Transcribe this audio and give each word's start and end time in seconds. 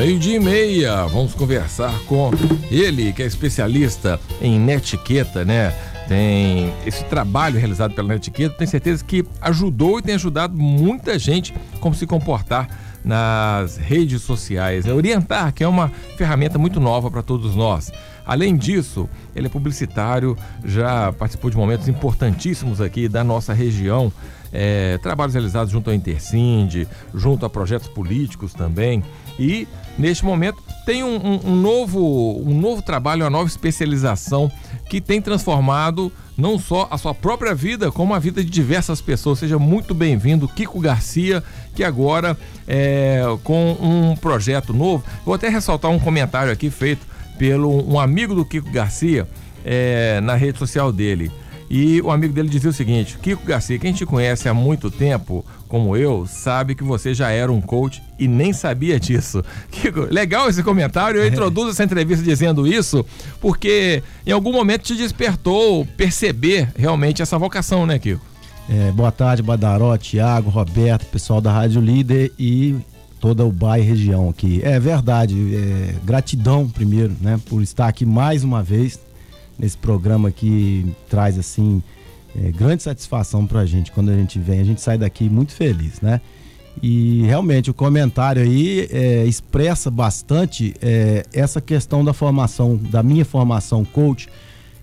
Meio-dia 0.00 0.36
e 0.36 0.40
meia, 0.40 1.04
vamos 1.04 1.34
conversar 1.34 1.92
com 2.06 2.30
ele, 2.70 3.12
que 3.12 3.22
é 3.22 3.26
especialista 3.26 4.18
em 4.40 4.58
netiqueta, 4.58 5.44
né? 5.44 5.74
Tem 6.08 6.72
esse 6.86 7.04
trabalho 7.04 7.58
realizado 7.58 7.92
pela 7.92 8.08
netiqueta, 8.08 8.54
tenho 8.56 8.70
certeza 8.70 9.04
que 9.04 9.26
ajudou 9.42 9.98
e 9.98 10.02
tem 10.02 10.14
ajudado 10.14 10.56
muita 10.56 11.18
gente 11.18 11.52
como 11.80 11.94
se 11.94 12.06
comportar 12.06 12.66
nas 13.04 13.76
redes 13.76 14.22
sociais. 14.22 14.86
É 14.86 14.94
orientar, 14.94 15.52
que 15.52 15.62
é 15.62 15.68
uma 15.68 15.92
ferramenta 16.16 16.58
muito 16.58 16.80
nova 16.80 17.10
para 17.10 17.22
todos 17.22 17.54
nós. 17.54 17.92
Além 18.24 18.56
disso, 18.56 19.06
ele 19.36 19.48
é 19.48 19.50
publicitário, 19.50 20.34
já 20.64 21.12
participou 21.12 21.50
de 21.50 21.58
momentos 21.58 21.88
importantíssimos 21.88 22.80
aqui 22.80 23.06
da 23.06 23.22
nossa 23.22 23.52
região. 23.52 24.10
É, 24.52 24.98
trabalhos 24.98 25.34
realizados 25.34 25.72
junto 25.72 25.90
ao 25.90 25.94
Intercind, 25.94 26.86
junto 27.14 27.46
a 27.46 27.50
projetos 27.50 27.88
políticos 27.88 28.52
também. 28.52 29.02
E, 29.38 29.66
neste 29.98 30.24
momento, 30.24 30.62
tem 30.84 31.04
um, 31.04 31.16
um, 31.16 31.40
um 31.50 31.56
novo, 31.56 32.42
um 32.44 32.58
novo 32.58 32.82
trabalho, 32.82 33.22
uma 33.22 33.30
nova 33.30 33.48
especialização 33.48 34.50
que 34.88 35.00
tem 35.00 35.22
transformado 35.22 36.12
não 36.36 36.58
só 36.58 36.88
a 36.90 36.98
sua 36.98 37.14
própria 37.14 37.54
vida, 37.54 37.92
como 37.92 38.14
a 38.14 38.18
vida 38.18 38.42
de 38.42 38.50
diversas 38.50 39.00
pessoas. 39.00 39.38
Seja 39.38 39.58
muito 39.58 39.94
bem-vindo, 39.94 40.48
Kiko 40.48 40.80
Garcia, 40.80 41.44
que 41.74 41.84
agora 41.84 42.36
é, 42.66 43.22
com 43.44 43.76
um 43.80 44.16
projeto 44.16 44.72
novo. 44.72 45.04
Vou 45.24 45.34
até 45.34 45.48
ressaltar 45.48 45.90
um 45.90 45.98
comentário 45.98 46.52
aqui 46.52 46.70
feito 46.70 47.06
pelo 47.38 47.70
um 47.88 48.00
amigo 48.00 48.34
do 48.34 48.44
Kiko 48.44 48.70
Garcia 48.70 49.28
é, 49.64 50.20
na 50.22 50.34
rede 50.34 50.58
social 50.58 50.90
dele. 50.90 51.30
E 51.70 52.00
o 52.02 52.10
amigo 52.10 52.34
dele 52.34 52.48
dizia 52.48 52.68
o 52.68 52.72
seguinte: 52.72 53.16
Kiko 53.22 53.46
Garcia, 53.46 53.78
quem 53.78 53.92
te 53.92 54.04
conhece 54.04 54.48
há 54.48 54.52
muito 54.52 54.90
tempo, 54.90 55.44
como 55.68 55.96
eu, 55.96 56.26
sabe 56.26 56.74
que 56.74 56.82
você 56.82 57.14
já 57.14 57.30
era 57.30 57.52
um 57.52 57.60
coach 57.60 58.02
e 58.18 58.26
nem 58.26 58.52
sabia 58.52 58.98
disso. 58.98 59.44
Kiko, 59.70 60.08
legal 60.10 60.48
esse 60.50 60.64
comentário. 60.64 61.20
Eu 61.20 61.28
introduzo 61.28 61.70
essa 61.70 61.84
entrevista 61.84 62.24
dizendo 62.24 62.66
isso 62.66 63.06
porque 63.40 64.02
em 64.26 64.32
algum 64.32 64.52
momento 64.52 64.82
te 64.82 64.96
despertou 64.96 65.86
perceber 65.96 66.68
realmente 66.76 67.22
essa 67.22 67.38
vocação, 67.38 67.86
né, 67.86 68.00
Kiko? 68.00 68.20
É, 68.68 68.90
boa 68.90 69.12
tarde, 69.12 69.40
Badaró, 69.40 69.96
Tiago, 69.96 70.50
Roberto, 70.50 71.06
pessoal 71.06 71.40
da 71.40 71.52
Rádio 71.52 71.80
Líder 71.80 72.32
e 72.36 72.74
toda 73.20 73.44
o 73.44 73.52
bairro 73.52 73.86
região 73.86 74.28
aqui. 74.28 74.60
É 74.64 74.80
verdade, 74.80 75.54
é, 75.54 75.94
gratidão 76.04 76.68
primeiro, 76.68 77.14
né, 77.20 77.38
por 77.48 77.62
estar 77.62 77.86
aqui 77.86 78.04
mais 78.04 78.42
uma 78.42 78.62
vez 78.62 78.98
nesse 79.60 79.76
programa 79.76 80.30
que 80.30 80.86
traz 81.08 81.38
assim 81.38 81.82
é, 82.34 82.50
grande 82.50 82.82
satisfação 82.82 83.46
para 83.46 83.60
a 83.60 83.66
gente 83.66 83.92
quando 83.92 84.10
a 84.10 84.16
gente 84.16 84.38
vem. 84.38 84.60
A 84.60 84.64
gente 84.64 84.80
sai 84.80 84.96
daqui 84.96 85.28
muito 85.28 85.52
feliz, 85.52 86.00
né? 86.00 86.20
E 86.82 87.22
realmente 87.26 87.70
o 87.70 87.74
comentário 87.74 88.42
aí 88.42 88.88
é, 88.90 89.24
expressa 89.26 89.90
bastante 89.90 90.74
é, 90.80 91.24
essa 91.32 91.60
questão 91.60 92.02
da 92.02 92.14
formação, 92.14 92.76
da 92.76 93.02
minha 93.02 93.24
formação 93.24 93.84
coach, 93.84 94.28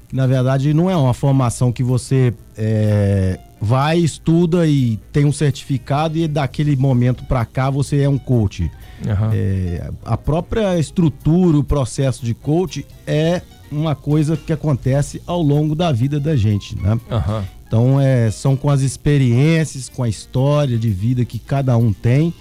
que 0.08 0.16
na 0.16 0.28
verdade 0.28 0.74
não 0.74 0.90
é 0.90 0.96
uma 0.96 1.14
formação 1.14 1.72
que 1.72 1.82
você 1.82 2.34
é, 2.56 3.40
vai, 3.60 3.98
estuda 3.98 4.68
e 4.68 5.00
tem 5.12 5.26
um 5.26 5.32
certificado 5.32 6.18
e 6.18 6.28
daquele 6.28 6.76
momento 6.76 7.24
para 7.24 7.44
cá 7.46 7.70
você 7.70 8.02
é 8.02 8.10
um 8.10 8.18
coach. 8.18 8.70
Uhum. 8.98 9.94
a 10.04 10.18
própria 10.18 10.80
estrutura, 10.80 11.56
o 11.56 11.64
processo 11.64 12.26
de 12.26 12.34
coach 12.34 12.84
é 13.06 13.44
uma 13.72 13.96
coisa 13.96 14.38
que 14.38 14.54
acontece 14.54 15.22
ao 15.26 15.42
longo 15.42 15.76
da 15.76 15.92
vida 15.92 16.20
da 16.20 16.36
gente, 16.36 16.76
né? 16.78 16.94
Uhum. 16.94 17.44
Então 17.68 18.00
é, 18.00 18.32
são 18.32 18.56
com 18.56 18.70
as 18.70 18.82
experiências, 18.82 19.90
com 19.90 20.04
a 20.04 20.10
história 20.10 20.78
de 20.78 20.90
vida 20.90 21.26
que 21.26 21.38
cada 21.38 21.76
um 21.78 21.92
tem, 21.92 22.34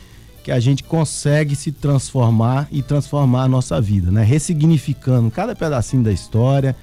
que 0.45 0.53
a 0.53 0.61
gente 0.61 0.85
consegue 0.85 1.57
se 1.57 1.73
transformar 1.73 2.69
e 2.71 2.81
transformar 2.81 3.43
a 3.43 3.49
nossa 3.49 3.81
vida, 3.81 4.11
né? 4.11 4.23
Ressignificando 4.23 5.31
cada 5.31 5.57
pedacinho 5.57 6.05
da 6.05 6.13
história, 6.13 6.77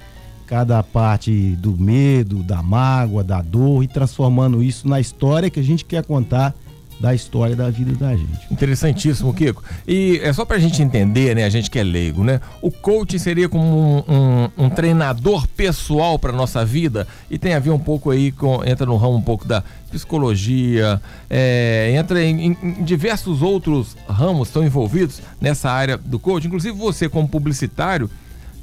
cada 0.46 0.82
parte 0.82 1.56
do 1.56 1.72
medo, 1.72 2.42
da 2.42 2.62
mágoa, 2.62 3.24
da 3.24 3.40
dor 3.40 3.82
e 3.82 3.88
transformando 3.88 4.62
isso 4.62 4.86
na 4.86 5.00
história 5.00 5.48
que 5.48 5.60
a 5.60 5.64
gente 5.64 5.84
quer 5.84 6.04
contar 6.04 6.54
da 7.00 7.14
história 7.14 7.54
da 7.56 7.70
vida 7.70 7.92
da 7.94 8.16
gente. 8.16 8.46
Interessantíssimo, 8.50 9.34
Kiko. 9.34 9.62
E 9.86 10.20
é 10.22 10.32
só 10.32 10.44
pra 10.44 10.58
gente 10.58 10.82
entender, 10.82 11.34
né, 11.34 11.44
a 11.44 11.48
gente 11.48 11.70
que 11.70 11.78
é 11.78 11.82
leigo, 11.82 12.24
né? 12.24 12.40
O 12.62 12.70
coach 12.70 13.18
seria 13.18 13.48
como 13.48 13.64
um, 13.64 14.04
um, 14.08 14.64
um 14.66 14.70
treinador 14.70 15.46
pessoal 15.48 16.18
para 16.18 16.32
nossa 16.32 16.64
vida 16.64 17.06
e 17.30 17.38
tem 17.38 17.54
a 17.54 17.58
ver 17.58 17.70
um 17.70 17.78
pouco 17.78 18.10
aí 18.10 18.32
com, 18.32 18.64
entra 18.64 18.86
no 18.86 18.96
ramo 18.96 19.16
um 19.16 19.22
pouco 19.22 19.46
da 19.46 19.62
psicologia, 19.90 21.00
é, 21.30 21.94
entra 21.96 22.22
em, 22.22 22.56
em, 22.62 22.84
diversos 22.84 23.42
outros 23.42 23.96
ramos 24.08 24.48
estão 24.48 24.64
envolvidos 24.64 25.20
nessa 25.40 25.70
área 25.70 25.96
do 25.96 26.18
coach. 26.18 26.46
Inclusive 26.46 26.76
você 26.76 27.08
como 27.08 27.28
publicitário, 27.28 28.10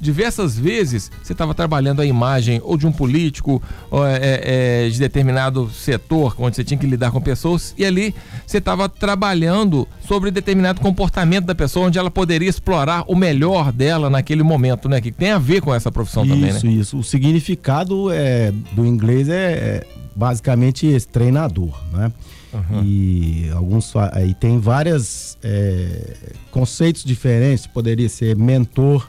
diversas 0.02 0.58
vezes 0.58 1.12
você 1.22 1.32
estava 1.32 1.54
trabalhando 1.54 2.02
a 2.02 2.04
imagem 2.04 2.60
ou 2.64 2.76
de 2.76 2.88
um 2.88 2.92
político 2.92 3.62
ou, 3.88 4.04
é, 4.04 4.40
é, 4.42 4.88
de 4.88 4.98
determinado 4.98 5.70
setor, 5.70 6.34
onde 6.38 6.56
você 6.56 6.64
tinha 6.64 6.76
que 6.76 6.86
lidar 6.86 7.12
com 7.12 7.20
pessoas, 7.20 7.72
e 7.78 7.84
ali 7.84 8.12
você 8.44 8.58
estava 8.58 8.88
trabalhando 8.88 9.86
sobre 10.04 10.32
determinado 10.32 10.80
comportamento 10.80 11.44
da 11.44 11.54
pessoa, 11.54 11.86
onde 11.86 12.00
ela 12.00 12.10
poderia 12.10 12.48
explorar 12.48 13.04
o 13.06 13.14
melhor 13.14 13.70
dela 13.70 14.10
naquele 14.10 14.42
momento, 14.42 14.88
né? 14.88 15.00
Que 15.00 15.12
tem 15.12 15.30
a 15.30 15.38
ver 15.38 15.60
com 15.60 15.72
essa 15.72 15.92
profissão 15.92 16.24
isso, 16.24 16.34
também, 16.34 16.52
né? 16.52 16.58
Isso, 16.58 16.66
isso. 16.66 16.98
O 16.98 17.04
significado 17.04 18.10
é, 18.10 18.52
do 18.72 18.84
inglês 18.84 19.28
é, 19.28 19.52
é 19.52 19.86
basicamente 20.16 20.84
esse, 20.86 21.06
treinador, 21.06 21.80
né? 21.92 22.12
Uhum. 22.52 22.82
E 22.84 23.50
alguns 23.54 23.94
aí 24.12 24.34
tem 24.34 24.58
vários 24.58 25.38
é, 25.42 26.16
conceitos 26.50 27.04
diferentes. 27.04 27.66
Poderia 27.66 28.08
ser 28.08 28.36
mentor, 28.36 29.08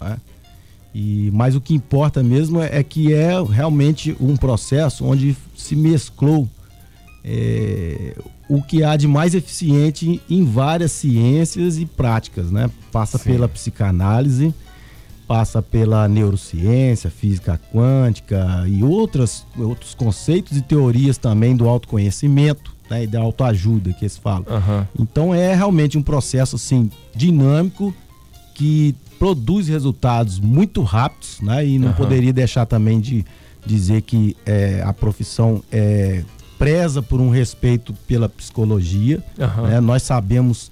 né? 0.00 0.16
E, 0.94 1.30
mas 1.32 1.54
o 1.54 1.60
que 1.60 1.74
importa 1.74 2.22
mesmo 2.22 2.60
é, 2.60 2.78
é 2.78 2.82
que 2.82 3.12
é 3.12 3.30
realmente 3.42 4.16
um 4.20 4.36
processo 4.36 5.04
onde 5.04 5.36
se 5.56 5.76
mesclou 5.76 6.48
é, 7.24 8.16
o 8.48 8.60
que 8.60 8.82
há 8.82 8.96
de 8.96 9.06
mais 9.06 9.34
eficiente 9.34 10.20
em 10.28 10.44
várias 10.44 10.92
ciências 10.92 11.78
e 11.78 11.86
práticas, 11.86 12.50
né? 12.50 12.68
Passa 12.90 13.18
Sim. 13.18 13.30
pela 13.30 13.48
psicanálise, 13.48 14.52
passa 15.28 15.62
pela 15.62 16.08
neurociência, 16.08 17.08
física 17.08 17.60
quântica 17.72 18.64
e 18.66 18.82
outras, 18.82 19.46
outros 19.56 19.94
conceitos 19.94 20.56
e 20.56 20.62
teorias 20.62 21.18
também 21.18 21.54
do 21.54 21.68
autoconhecimento 21.68 22.74
né? 22.90 23.04
e 23.04 23.06
da 23.06 23.20
autoajuda 23.20 23.92
que 23.92 24.04
eles 24.04 24.18
falam. 24.18 24.44
Uhum. 24.48 24.86
Então 24.98 25.32
é 25.32 25.54
realmente 25.54 25.96
um 25.96 26.02
processo 26.02 26.56
assim 26.56 26.90
dinâmico 27.14 27.94
que 28.56 28.96
produz 29.20 29.68
resultados 29.68 30.40
muito 30.40 30.82
rápidos, 30.82 31.42
né? 31.42 31.64
E 31.66 31.78
não 31.78 31.88
uhum. 31.88 31.94
poderia 31.94 32.32
deixar 32.32 32.64
também 32.64 32.98
de 32.98 33.22
dizer 33.66 34.00
que 34.00 34.34
é, 34.46 34.82
a 34.82 34.94
profissão 34.94 35.62
é, 35.70 36.24
preza 36.58 37.02
por 37.02 37.20
um 37.20 37.28
respeito 37.28 37.92
pela 38.08 38.30
psicologia. 38.30 39.22
Uhum. 39.38 39.66
Né? 39.66 39.78
Nós 39.78 40.04
sabemos 40.04 40.70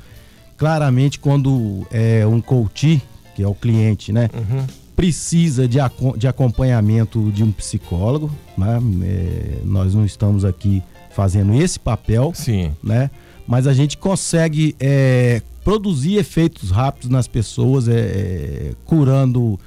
claramente 0.57 1.19
quando 1.19 1.87
é, 1.91 2.27
um 2.27 2.41
coach, 2.41 3.03
que 3.37 3.43
é 3.43 3.47
o 3.47 3.55
cliente, 3.55 4.13
né? 4.13 4.31
Uhum. 4.33 4.65
Precisa 4.97 5.69
de, 5.69 5.79
de 6.17 6.27
acompanhamento 6.27 7.31
de 7.31 7.45
um 7.45 7.53
psicólogo, 7.53 8.31
né? 8.57 8.81
É, 9.03 9.59
nós 9.63 9.95
não 9.95 10.07
estamos 10.07 10.43
aqui 10.47 10.83
fazendo 11.11 11.53
esse 11.53 11.79
papel, 11.79 12.33
Sim. 12.35 12.73
né? 12.83 13.11
Mas 13.47 13.67
a 13.67 13.75
gente 13.75 13.99
consegue 13.99 14.75
é, 14.81 15.43
produzir 15.69 16.17
efeitos 16.17 16.71
rápidos 16.71 17.11
nas 17.11 17.29
pessoas, 17.29 17.89
é, 17.89 17.93
é, 17.93 18.73
curando 18.87 19.61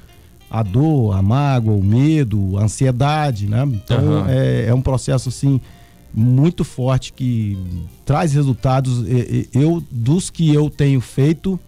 a 0.50 0.60
dor, 0.60 1.16
a 1.16 1.22
mágoa, 1.22 1.74
o 1.74 1.80
medo, 1.80 2.58
a 2.58 2.64
ansiedade, 2.64 3.46
né? 3.46 3.62
Então 3.68 4.02
uhum. 4.02 4.26
é, 4.26 4.66
é, 4.66 4.74
um 4.74 4.82
processo 4.82 5.28
assim 5.28 5.60
muito 6.12 6.64
forte 6.64 7.12
que 7.12 7.56
traz 8.04 8.34
resultados. 8.34 9.04
Eu 9.54 9.80
dos 9.92 10.28
que 10.28 10.52
eu 10.52 10.68
tenho 10.68 11.00
feito, 11.00 11.58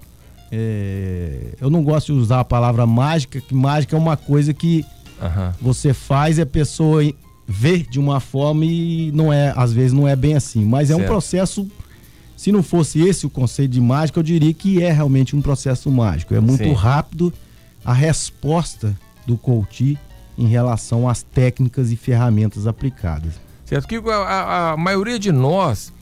é, 0.51 1.55
eu 1.61 1.71
não 1.71 1.85
gosto 1.85 2.13
de 2.13 2.19
usar 2.19 2.41
a 2.41 2.45
palavra 2.45 2.85
mágica, 2.85 3.41
que 3.41 3.55
mágica 3.55 3.95
é 3.95 3.99
uma 3.99 4.17
coisa 4.17 4.53
que 4.53 4.85
uhum. 5.23 5.53
você 5.63 5.95
faz 5.95 6.39
e 6.39 6.43
a 6.43 6.47
pessoa 6.47 7.05
vê 7.47 7.79
de 7.79 8.01
uma 8.01 8.19
forma 8.19 8.65
e 8.65 9.13
não 9.13 9.33
é, 9.33 9.55
às 9.55 9.73
vezes 9.73 9.93
não 9.93 10.09
é 10.09 10.17
bem 10.17 10.35
assim, 10.35 10.65
mas 10.65 10.91
é 10.91 10.95
certo. 10.95 11.05
um 11.05 11.07
processo 11.07 11.71
se 12.37 12.51
não 12.51 12.63
fosse 12.63 13.01
esse 13.01 13.27
o 13.27 13.31
conceito 13.31 13.71
de 13.71 13.81
mágica, 13.81 14.19
eu 14.19 14.23
diria 14.23 14.53
que 14.53 14.83
é 14.83 14.91
realmente 14.91 15.37
um 15.37 15.43
processo 15.43 15.91
mágico. 15.91 16.35
É 16.35 16.41
muito 16.41 16.65
Sim. 16.65 16.73
rápido 16.73 17.33
a 17.85 17.93
resposta 17.93 18.99
do 19.27 19.37
coach 19.37 19.99
em 20.37 20.47
relação 20.47 21.09
às 21.09 21.23
técnicas 21.23 21.93
e 21.93 21.97
ferramentas 21.97 22.67
aplicadas. 22.67 23.35
Certo, 23.65 23.87
que 23.87 23.97
a, 23.97 24.73
a, 24.73 24.77
maioria 24.77 25.19
de 25.19 25.33
nós, 25.33 25.93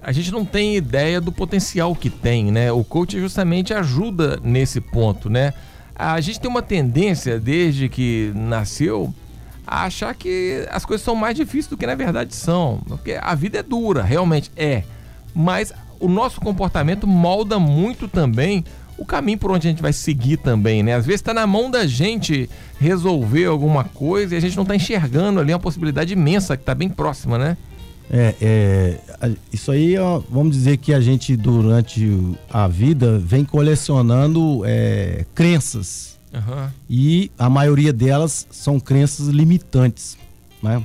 a 0.00 0.12
gente 0.12 0.30
não 0.30 0.44
tem 0.44 0.76
ideia 0.76 1.20
do 1.20 1.32
potencial 1.32 1.94
que 1.94 2.10
tem, 2.10 2.52
né? 2.52 2.70
O 2.70 2.84
coach 2.84 3.18
justamente 3.18 3.74
ajuda 3.74 4.38
nesse 4.42 4.80
ponto, 4.80 5.28
né? 5.28 5.52
A 5.94 6.20
gente 6.20 6.38
tem 6.38 6.48
uma 6.48 6.62
tendência, 6.62 7.40
desde 7.40 7.88
que 7.88 8.30
nasceu, 8.36 9.12
a 9.66 9.84
achar 9.84 10.14
que 10.14 10.64
as 10.70 10.84
coisas 10.84 11.04
são 11.04 11.14
mais 11.16 11.34
difíceis 11.34 11.66
do 11.66 11.76
que 11.76 11.86
na 11.86 11.96
verdade 11.96 12.36
são. 12.36 12.80
Porque 12.86 13.18
a 13.20 13.34
vida 13.34 13.58
é 13.58 13.62
dura, 13.62 14.02
realmente 14.02 14.50
é 14.56 14.84
mas 15.38 15.72
o 16.00 16.08
nosso 16.08 16.40
comportamento 16.40 17.06
molda 17.06 17.60
muito 17.60 18.08
também 18.08 18.64
o 18.98 19.04
caminho 19.04 19.38
por 19.38 19.52
onde 19.52 19.68
a 19.68 19.70
gente 19.70 19.80
vai 19.80 19.92
seguir 19.92 20.36
também, 20.38 20.82
né? 20.82 20.96
Às 20.96 21.06
vezes 21.06 21.20
está 21.20 21.32
na 21.32 21.46
mão 21.46 21.70
da 21.70 21.86
gente 21.86 22.50
resolver 22.80 23.44
alguma 23.44 23.84
coisa 23.84 24.34
e 24.34 24.38
a 24.38 24.40
gente 24.40 24.56
não 24.56 24.64
está 24.64 24.74
enxergando 24.74 25.38
ali 25.38 25.52
uma 25.52 25.60
possibilidade 25.60 26.12
imensa 26.12 26.56
que 26.56 26.64
está 26.64 26.74
bem 26.74 26.88
próxima, 26.88 27.38
né? 27.38 27.56
É, 28.10 28.34
é, 28.40 29.30
isso 29.52 29.70
aí, 29.70 29.94
vamos 30.28 30.56
dizer 30.56 30.78
que 30.78 30.92
a 30.92 31.00
gente 31.00 31.36
durante 31.36 32.10
a 32.50 32.66
vida 32.66 33.18
vem 33.18 33.44
colecionando 33.44 34.62
é, 34.64 35.24
crenças. 35.34 36.18
Uhum. 36.34 36.68
E 36.90 37.30
a 37.38 37.48
maioria 37.48 37.92
delas 37.92 38.46
são 38.50 38.80
crenças 38.80 39.28
limitantes, 39.28 40.18
né? 40.60 40.82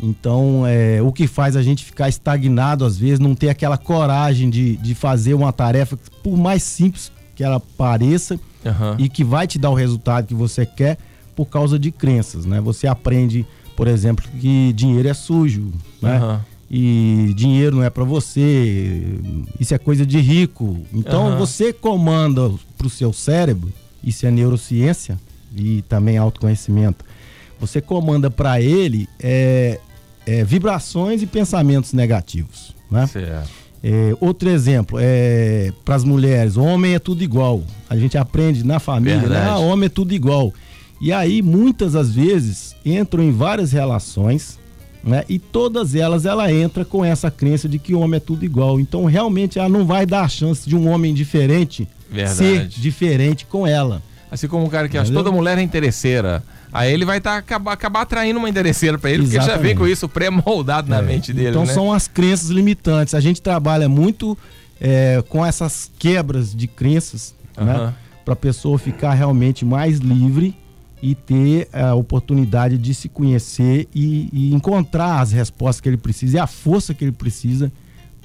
Então, 0.00 0.66
é, 0.66 1.00
o 1.00 1.10
que 1.10 1.26
faz 1.26 1.56
a 1.56 1.62
gente 1.62 1.84
ficar 1.84 2.08
estagnado 2.08 2.84
às 2.84 2.98
vezes, 2.98 3.18
não 3.18 3.34
ter 3.34 3.48
aquela 3.48 3.78
coragem 3.78 4.50
de, 4.50 4.76
de 4.76 4.94
fazer 4.94 5.34
uma 5.34 5.52
tarefa, 5.52 5.98
por 6.22 6.36
mais 6.36 6.62
simples 6.62 7.10
que 7.34 7.42
ela 7.42 7.60
pareça, 7.60 8.38
uhum. 8.64 8.96
e 8.98 9.08
que 9.08 9.24
vai 9.24 9.46
te 9.46 9.58
dar 9.58 9.70
o 9.70 9.74
resultado 9.74 10.26
que 10.26 10.34
você 10.34 10.66
quer 10.66 10.98
por 11.34 11.46
causa 11.46 11.78
de 11.78 11.90
crenças, 11.90 12.44
né? 12.44 12.60
Você 12.60 12.86
aprende, 12.86 13.46
por 13.76 13.86
exemplo, 13.86 14.24
que 14.40 14.72
dinheiro 14.72 15.08
é 15.08 15.14
sujo, 15.14 15.72
né? 16.00 16.20
Uhum. 16.20 16.38
E 16.68 17.32
dinheiro 17.36 17.76
não 17.76 17.84
é 17.84 17.90
para 17.90 18.02
você, 18.02 19.20
isso 19.60 19.72
é 19.72 19.78
coisa 19.78 20.04
de 20.04 20.18
rico. 20.18 20.78
Então, 20.92 21.30
uhum. 21.30 21.38
você 21.38 21.72
comanda 21.72 22.50
para 22.76 22.86
o 22.86 22.90
seu 22.90 23.12
cérebro, 23.12 23.72
isso 24.02 24.26
é 24.26 24.30
neurociência 24.30 25.16
e 25.54 25.82
também 25.82 26.18
autoconhecimento. 26.18 27.04
Você 27.58 27.80
comanda 27.80 28.30
para 28.30 28.60
ele 28.60 29.08
é, 29.18 29.78
é, 30.26 30.44
vibrações 30.44 31.22
e 31.22 31.26
pensamentos 31.26 31.92
negativos. 31.92 32.74
Né? 32.90 33.06
É, 33.82 34.16
outro 34.20 34.48
exemplo, 34.48 34.98
é, 35.00 35.72
para 35.84 35.94
as 35.94 36.04
mulheres, 36.04 36.56
homem 36.56 36.94
é 36.94 36.98
tudo 36.98 37.22
igual. 37.22 37.62
A 37.88 37.96
gente 37.96 38.18
aprende 38.18 38.64
na 38.64 38.78
família, 38.78 39.28
né? 39.28 39.46
ah, 39.48 39.58
homem 39.58 39.86
é 39.86 39.90
tudo 39.90 40.12
igual. 40.12 40.52
E 41.00 41.12
aí, 41.12 41.42
muitas 41.42 41.92
das 41.92 42.14
vezes, 42.14 42.74
entram 42.84 43.22
em 43.22 43.30
várias 43.30 43.70
relações, 43.70 44.58
né? 45.04 45.24
E 45.28 45.38
todas 45.38 45.94
elas, 45.94 46.24
ela 46.24 46.50
entra 46.50 46.84
com 46.84 47.04
essa 47.04 47.30
crença 47.30 47.68
de 47.68 47.78
que 47.78 47.94
o 47.94 48.00
homem 48.00 48.16
é 48.16 48.20
tudo 48.20 48.44
igual. 48.44 48.80
Então, 48.80 49.04
realmente, 49.04 49.58
ela 49.58 49.68
não 49.68 49.86
vai 49.86 50.06
dar 50.06 50.22
a 50.22 50.28
chance 50.28 50.68
de 50.68 50.74
um 50.74 50.88
homem 50.88 51.14
diferente 51.14 51.86
Verdade. 52.10 52.36
ser 52.36 52.66
diferente 52.66 53.46
com 53.46 53.66
ela. 53.66 54.02
Assim 54.30 54.48
como 54.48 54.66
o 54.66 54.70
cara 54.70 54.88
que 54.88 54.98
acha 54.98 55.12
toda 55.12 55.30
mulher 55.30 55.58
é 55.58 55.62
interesseira. 55.62 56.42
Aí 56.72 56.92
ele 56.92 57.04
vai 57.04 57.20
tá, 57.20 57.36
acabar, 57.36 57.72
acabar 57.72 58.02
atraindo 58.02 58.38
uma 58.38 58.48
endereçeira 58.48 58.98
para 58.98 59.10
ele, 59.10 59.22
Exatamente. 59.22 59.44
porque 59.44 59.56
já 59.56 59.62
vem 59.62 59.76
com 59.76 59.86
isso 59.86 60.08
pré-moldado 60.08 60.88
na 60.88 60.98
é. 60.98 61.02
mente 61.02 61.32
dele. 61.32 61.50
Então 61.50 61.64
né? 61.64 61.72
são 61.72 61.92
as 61.92 62.06
crenças 62.06 62.50
limitantes. 62.50 63.14
A 63.14 63.20
gente 63.20 63.40
trabalha 63.40 63.88
muito 63.88 64.36
é, 64.80 65.22
com 65.28 65.44
essas 65.44 65.90
quebras 65.98 66.54
de 66.54 66.66
crenças, 66.66 67.34
né? 67.56 67.94
Para 68.24 68.32
a 68.32 68.36
pessoa 68.36 68.78
ficar 68.78 69.14
realmente 69.14 69.64
mais 69.64 69.98
livre 69.98 70.56
e 71.00 71.14
ter 71.14 71.68
a 71.72 71.94
oportunidade 71.94 72.76
de 72.76 72.92
se 72.92 73.08
conhecer 73.08 73.88
e, 73.94 74.28
e 74.32 74.54
encontrar 74.54 75.20
as 75.20 75.30
respostas 75.30 75.80
que 75.80 75.88
ele 75.88 75.96
precisa 75.96 76.36
e 76.36 76.40
a 76.40 76.46
força 76.46 76.92
que 76.92 77.04
ele 77.04 77.12
precisa 77.12 77.70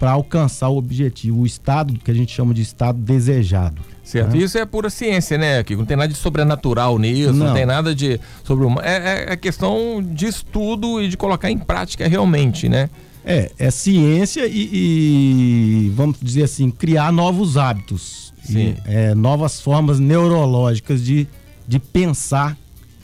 para 0.01 0.13
alcançar 0.13 0.67
o 0.69 0.77
objetivo, 0.77 1.41
o 1.41 1.45
estado 1.45 1.93
que 1.93 2.09
a 2.09 2.13
gente 2.13 2.33
chama 2.33 2.55
de 2.55 2.63
estado 2.63 2.97
desejado. 2.97 3.83
Certo. 4.03 4.35
Né? 4.35 4.39
Isso 4.39 4.57
é 4.57 4.65
pura 4.65 4.89
ciência, 4.89 5.37
né, 5.37 5.63
Kiko? 5.63 5.81
Não 5.81 5.85
tem 5.85 5.95
nada 5.95 6.11
de 6.11 6.17
sobrenatural 6.17 6.97
nisso, 6.97 7.31
não, 7.31 7.45
não 7.45 7.53
tem 7.53 7.67
nada 7.67 7.93
de 7.93 8.19
sobre 8.43 8.65
uma. 8.65 8.81
É, 8.81 8.95
é, 9.29 9.33
é 9.33 9.37
questão 9.37 10.01
de 10.01 10.25
estudo 10.25 10.99
e 10.99 11.07
de 11.07 11.15
colocar 11.15 11.51
em 11.51 11.57
prática 11.59 12.07
realmente, 12.07 12.67
né? 12.67 12.89
É, 13.23 13.51
é 13.59 13.69
ciência 13.69 14.47
e, 14.47 14.69
e 14.73 15.93
vamos 15.95 16.17
dizer 16.19 16.45
assim, 16.45 16.71
criar 16.71 17.13
novos 17.13 17.55
hábitos. 17.55 18.33
Sim. 18.43 18.75
E, 18.87 18.91
é, 18.91 19.13
novas 19.13 19.61
formas 19.61 19.99
neurológicas 19.99 21.05
de, 21.05 21.27
de 21.67 21.77
pensar 21.77 22.57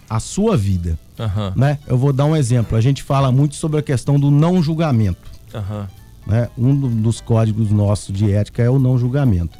a 0.09 0.19
sua 0.19 0.57
vida. 0.57 0.97
Uhum. 1.19 1.51
Né? 1.55 1.77
Eu 1.85 1.95
vou 1.95 2.11
dar 2.11 2.25
um 2.25 2.35
exemplo. 2.35 2.75
A 2.75 2.81
gente 2.81 3.03
fala 3.03 3.31
muito 3.31 3.53
sobre 3.53 3.77
a 3.79 3.83
questão 3.83 4.19
do 4.19 4.31
não 4.31 4.63
julgamento. 4.63 5.29
Uhum. 5.53 5.85
Né? 6.27 6.49
Um 6.57 6.75
dos 6.75 7.21
códigos 7.21 7.71
nossos 7.71 8.13
de 8.13 8.31
ética 8.31 8.61
é 8.61 8.69
o 8.69 8.77
não 8.77 8.97
julgamento. 8.97 9.57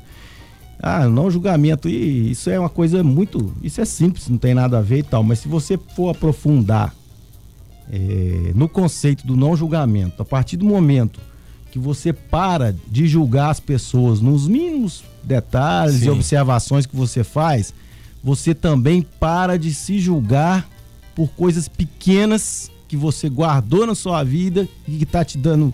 Ah, 0.80 1.08
não 1.08 1.32
julgamento, 1.32 1.90
e 1.90 2.32
isso 2.32 2.50
é 2.50 2.60
uma 2.60 2.70
coisa 2.70 3.04
muito. 3.04 3.52
Isso 3.64 3.82
é 3.82 3.86
simples, 3.86 4.28
não 4.28 4.38
tem 4.38 4.54
nada 4.54 4.78
a 4.78 4.82
ver 4.82 5.00
e 5.00 5.04
tal, 5.04 5.24
mas 5.24 5.40
se 5.40 5.48
você 5.48 5.80
for 5.96 6.10
aprofundar 6.10 6.94
é, 7.92 8.52
no 8.54 8.68
conceito 8.68 9.26
do 9.26 9.36
não 9.36 9.56
julgamento, 9.56 10.22
a 10.22 10.26
partir 10.26 10.58
do 10.58 10.66
momento 10.66 11.20
que 11.72 11.80
você 11.80 12.14
para 12.14 12.76
de 12.88 13.08
julgar 13.08 13.50
as 13.50 13.60
pessoas 13.60 14.20
nos 14.20 14.48
mínimos 14.48 15.04
detalhes 15.24 16.02
Sim. 16.02 16.08
e 16.08 16.10
observações 16.10 16.86
que 16.86 16.96
você 16.96 17.24
faz, 17.24 17.74
você 18.24 18.54
também 18.54 19.02
para 19.02 19.58
de 19.58 19.74
se 19.74 20.00
julgar 20.00 20.68
por 21.16 21.30
coisas 21.30 21.68
pequenas 21.68 22.70
que 22.88 22.96
você 22.96 23.30
guardou 23.30 23.88
na 23.88 23.96
sua 23.96 24.24
vida 24.24 24.68
e 24.88 24.98
que 24.98 25.04
está 25.04 25.26
te 25.26 25.38
dando 25.38 25.74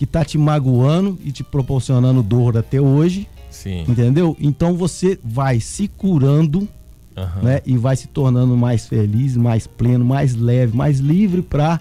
que 0.00 0.06
tá 0.06 0.24
te 0.24 0.38
magoando 0.38 1.18
e 1.22 1.30
te 1.30 1.44
proporcionando 1.44 2.22
dor 2.22 2.56
até 2.56 2.80
hoje. 2.80 3.28
Sim. 3.50 3.84
Entendeu? 3.86 4.34
Então 4.40 4.74
você 4.74 5.18
vai 5.22 5.60
se 5.60 5.88
curando, 5.88 6.66
uhum. 7.14 7.42
né? 7.42 7.60
E 7.66 7.76
vai 7.76 7.94
se 7.96 8.08
tornando 8.08 8.56
mais 8.56 8.86
feliz, 8.86 9.36
mais 9.36 9.66
pleno, 9.66 10.02
mais 10.02 10.34
leve, 10.34 10.74
mais 10.74 11.00
livre 11.00 11.42
para 11.42 11.78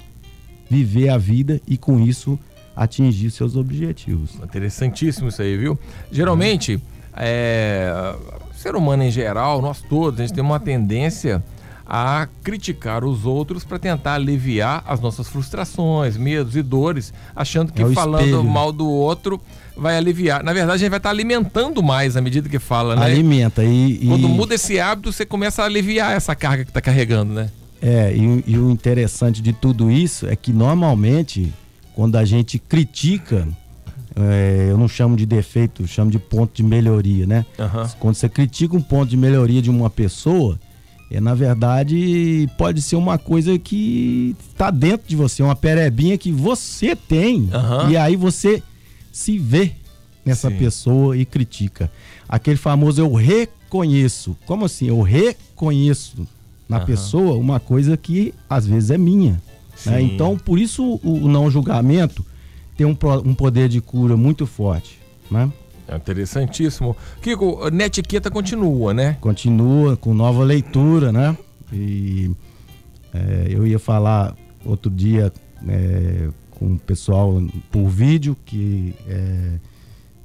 viver 0.69 1.07
a 1.07 1.18
vida 1.18 1.62
e 1.66 1.77
com 1.77 1.98
isso 1.98 2.38
atingir 2.75 3.31
seus 3.31 3.56
objetivos. 3.56 4.31
Interessantíssimo 4.44 5.30
isso 5.30 5.42
aí, 5.42 5.56
viu? 5.56 5.80
Geralmente, 6.12 6.77
é, 7.15 8.13
ser 8.54 8.75
humano 8.75 9.04
em 9.04 9.12
geral, 9.12 9.62
nós 9.62 9.81
todos, 9.81 10.19
a 10.19 10.24
gente 10.24 10.36
tem 10.36 10.44
uma 10.44 10.60
tendência 10.60 11.42
a 11.91 12.27
criticar 12.44 13.03
os 13.03 13.25
outros 13.25 13.63
para 13.63 13.80
tentar 13.80 14.13
aliviar 14.13 14.83
as 14.86 15.00
nossas 15.00 15.27
frustrações, 15.27 16.15
medos 16.15 16.56
e 16.56 16.62
dores, 16.62 17.12
achando 17.36 17.74
que 17.74 17.81
é 17.81 17.89
falando 17.89 18.25
espelho. 18.25 18.44
mal 18.44 18.71
do 18.71 18.88
outro 18.88 19.41
vai 19.75 19.97
aliviar. 19.97 20.44
Na 20.44 20.53
verdade, 20.53 20.75
a 20.75 20.77
gente 20.77 20.89
vai 20.91 21.00
estar 21.00 21.09
tá 21.09 21.15
alimentando 21.15 21.81
mais 21.81 22.15
à 22.15 22.21
medida 22.21 22.47
que 22.47 22.59
fala, 22.59 22.95
né? 22.95 23.06
Alimenta. 23.06 23.63
E, 23.63 24.03
e... 24.03 24.07
Quando 24.07 24.30
muda 24.30 24.53
esse 24.53 24.80
hábito, 24.80 25.12
você 25.12 25.25
começa 25.25 25.63
a 25.63 25.65
aliviar 25.65 26.12
essa 26.12 26.36
carga 26.36 26.63
que 26.63 26.69
está 26.69 26.80
carregando, 26.80 27.33
né? 27.33 27.50
É, 27.81 28.13
e, 28.15 28.44
e, 28.45 28.57
o 28.59 28.69
interessante 28.69 29.41
de 29.41 29.51
tudo 29.51 29.89
isso 29.89 30.27
é 30.27 30.36
que 30.36 30.53
normalmente, 30.53 31.51
quando 31.95 32.18
a 32.18 32.25
gente 32.25 32.59
critica, 32.59 33.47
é, 34.15 34.68
eu 34.69 34.77
não 34.77 34.88
chamo 34.88 35.15
de 35.15 35.25
defeito, 35.25 35.88
chamo 35.88 36.12
de 36.12 36.19
ponto 36.19 36.51
de 36.53 36.62
melhoria, 36.62 37.25
né? 37.25 37.45
Uhum. 37.57 37.89
Quando 38.00 38.15
você 38.15 38.30
critica 38.30 38.75
um 38.75 38.81
ponto 38.81 39.10
de 39.10 39.17
melhoria 39.17 39.62
de 39.62 39.72
uma 39.72 39.89
pessoa, 39.89 40.60
é, 41.12 41.20
na 41.20 41.34
verdade, 41.34 42.48
pode 42.58 42.82
ser 42.82 42.96
uma 42.96 43.18
coisa 43.18 43.58
que 43.58 44.36
está 44.51 44.70
dentro 44.70 45.08
de 45.08 45.16
você, 45.16 45.42
uma 45.42 45.56
perebinha 45.56 46.18
que 46.18 46.32
você 46.32 46.96
tem. 46.96 47.50
Uhum. 47.51 47.89
E 47.89 47.98
aí 47.98 48.16
você 48.16 48.62
se 49.12 49.38
vê 49.39 49.72
nessa 50.24 50.50
Sim. 50.50 50.58
pessoa 50.58 51.18
e 51.18 51.25
critica. 51.25 51.92
Aquele 52.28 52.58
famoso 52.58 53.01
eu 53.01 53.12
reconheço. 53.12 54.38
Como 54.46 54.66
assim? 54.66 54.88
Eu 54.88 55.01
reconheço 55.01 56.28
na 56.68 56.78
uhum. 56.80 56.86
pessoa 56.86 57.38
uma 57.38 57.60
coisa 57.60 57.98
que 57.98 58.34
às 58.48 58.68
vezes 58.68 58.92
é 58.92 58.98
minha. 58.98 59.42
Né? 59.86 60.01
Então, 60.01 60.38
por 60.38 60.60
isso 60.60 61.00
o, 61.04 61.28
não 61.28 61.50
julgamento 61.50 62.24
tem 62.78 62.86
um, 62.86 62.96
um 63.25 63.34
poder 63.34 63.68
de 63.68 63.82
cura 63.82 64.16
muito 64.16 64.46
forte. 64.46 65.00
Né? 65.32 65.51
É 65.89 65.96
interessantíssimo. 65.96 66.96
Kiko, 67.22 67.69
netiqueta 67.72 68.29
continua, 68.29 68.93
né? 68.93 69.17
Continua 69.19 69.98
com 69.98 70.13
nova 70.13 70.43
leitura, 70.43 71.12
né? 71.12 71.36
E 71.74 72.31
é, 73.13 73.48
eu 73.50 73.65
ia 73.65 73.79
falar 73.79 74.36
outro 74.63 74.91
dia 74.91 75.34
é, 75.67 76.29
com 76.51 76.74
o 76.74 76.79
pessoal 76.79 77.41
por 77.72 77.88
vídeo 77.88 78.38
que 78.46 78.93
é, 79.08 79.60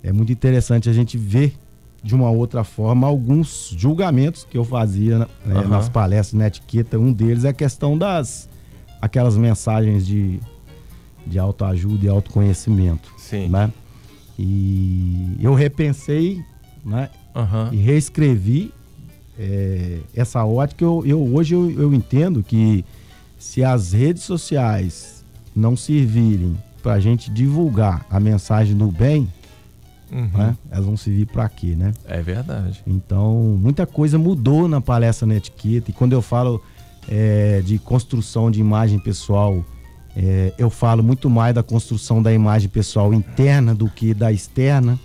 é 0.05 0.13
muito 0.13 0.33
interessante 0.33 0.89
a 0.91 0.93
gente 0.93 1.17
ver 1.17 1.55
de 2.03 2.15
uma 2.15 2.31
outra 2.31 2.63
forma 2.63 3.07
alguns 3.07 3.75
julgamentos 3.75 4.45
que 4.45 4.59
eu 4.59 4.65
fazia 4.65 5.21
né, 5.21 5.27
uhum. 5.47 5.69
nas 5.69 5.89
palestras 5.89 6.39
na 6.39 6.47
etiqueta. 6.47 6.99
Um 6.99 7.11
deles 7.11 7.45
é 7.45 7.49
a 7.49 7.53
questão 7.55 7.97
das 7.97 8.51
aquelas 9.01 9.37
mensagens 9.37 10.07
de, 10.07 10.39
de 11.27 11.39
autoajuda 11.39 12.05
e 12.05 12.09
autoconhecimento. 12.09 13.11
Sim. 13.17 13.49
Né? 13.49 13.73
E 14.39 15.37
eu 15.41 15.55
repensei 15.55 16.43
né, 16.85 17.09
uhum. 17.35 17.73
e 17.73 17.77
reescrevi 17.77 18.73
é, 19.39 19.99
essa 20.15 20.45
ótica. 20.45 20.85
Eu, 20.85 21.03
eu 21.07 21.35
hoje 21.35 21.55
eu, 21.55 21.71
eu, 21.71 21.95
entendo 21.95 22.43
que 22.43 22.85
se 23.39 23.65
as 23.65 23.93
redes 23.93 24.23
sociais 24.23 25.25
não 25.55 25.77
servirem 25.77 26.57
para 26.83 26.95
a 26.95 27.01
gente 27.01 27.31
divulgar 27.31 28.07
a 28.11 28.19
mensagem 28.21 28.77
do 28.77 28.89
bem, 28.91 29.29
uhum. 30.11 30.29
né, 30.35 30.57
elas 30.71 30.85
vão 30.85 30.97
servir 30.97 31.27
para 31.27 31.49
quê, 31.49 31.75
né? 31.75 31.93
É 32.05 32.21
verdade. 32.21 32.83
Então, 32.87 33.59
muita 33.61 33.87
coisa 33.87 34.19
mudou 34.19 34.69
na 34.69 34.81
palestra 34.81 35.27
na 35.27 35.37
etiqueta. 35.37 35.91
E 35.91 35.95
quando 35.95 36.13
eu 36.13 36.21
falo 36.21 36.63
é, 37.09 37.63
de 37.65 37.79
construção 37.79 38.51
de 38.51 38.61
imagem 38.61 38.99
pessoal 38.99 39.65
é, 40.17 40.53
eu 40.57 40.71
falo 40.71 41.03
muito 41.03 41.29
mais 41.29 41.55
da 41.55 41.63
construção 41.63 42.23
da 42.23 42.33
imagem 42.33 42.69
pessoal 42.69 43.13
interna 43.13 43.75
do 43.75 43.89
que 43.89 44.15
da 44.15 44.31
externa, 44.31 44.99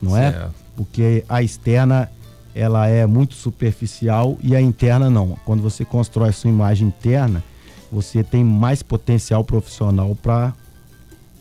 não 0.00 0.16
é? 0.16 0.48
Porque 0.76 1.24
a 1.28 1.42
externa 1.42 2.10
ela 2.54 2.86
é 2.86 3.06
muito 3.06 3.34
superficial 3.34 4.36
e 4.42 4.54
a 4.54 4.60
interna 4.60 5.08
não. 5.08 5.38
Quando 5.44 5.62
você 5.62 5.84
constrói 5.84 6.28
a 6.28 6.32
sua 6.32 6.50
imagem 6.50 6.88
interna, 6.88 7.42
você 7.90 8.22
tem 8.22 8.44
mais 8.44 8.82
potencial 8.82 9.42
profissional 9.42 10.14
para 10.14 10.52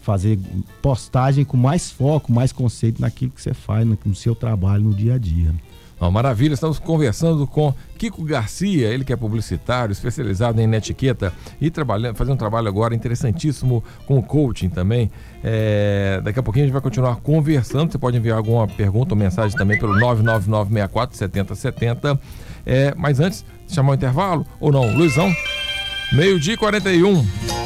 fazer 0.01 0.39
postagem 0.81 1.45
com 1.45 1.57
mais 1.57 1.91
foco, 1.91 2.31
mais 2.31 2.51
conceito 2.51 3.01
naquilo 3.01 3.31
que 3.31 3.41
você 3.41 3.53
faz 3.53 3.85
no, 3.85 3.97
no 4.03 4.15
seu 4.15 4.33
trabalho 4.33 4.83
no 4.83 4.93
dia 4.93 5.15
a 5.15 5.17
dia. 5.17 5.53
Oh, 6.03 6.09
maravilha, 6.09 6.55
estamos 6.55 6.79
conversando 6.79 7.45
com 7.45 7.71
Kiko 7.95 8.23
Garcia, 8.23 8.87
ele 8.87 9.05
que 9.05 9.13
é 9.13 9.15
publicitário, 9.15 9.93
especializado 9.93 10.59
em 10.59 10.73
etiqueta 10.73 11.31
e 11.61 11.69
trabalhando, 11.69 12.15
fazendo 12.15 12.33
um 12.33 12.37
trabalho 12.37 12.67
agora 12.67 12.95
interessantíssimo 12.95 13.83
com 14.07 14.19
coaching 14.19 14.69
também. 14.69 15.11
É, 15.43 16.19
daqui 16.23 16.39
a 16.39 16.43
pouquinho 16.43 16.63
a 16.63 16.65
gente 16.65 16.73
vai 16.73 16.81
continuar 16.81 17.17
conversando. 17.17 17.91
Você 17.91 17.99
pode 17.99 18.17
enviar 18.17 18.37
alguma 18.37 18.67
pergunta 18.67 19.13
ou 19.13 19.19
mensagem 19.19 19.55
também 19.55 19.77
pelo 19.77 19.93
999647070. 19.93 22.19
É, 22.65 22.95
mas 22.97 23.19
antes, 23.19 23.45
chamar 23.67 23.91
o 23.91 23.93
intervalo 23.93 24.43
ou 24.59 24.71
não? 24.71 24.91
Luizão, 24.95 25.31
meio-dia 26.11 26.57
41. 26.57 27.60